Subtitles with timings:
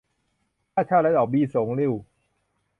[0.73, 1.93] ค่าเช่าและดอกเบี้ยสูงลิ่ว